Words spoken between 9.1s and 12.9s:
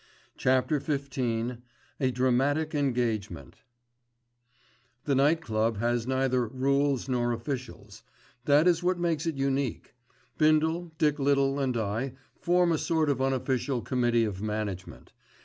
it unique. Bindle, Dick Little and I form a